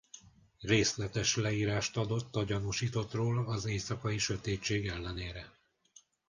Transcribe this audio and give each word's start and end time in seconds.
Részletes 0.61 1.35
leírást 1.35 1.97
adott 1.97 2.35
a 2.35 2.43
gyanúsítottról 2.43 3.45
az 3.47 3.65
éjszakai 3.65 4.17
sötétség 4.17 4.87
ellenére. 4.87 5.51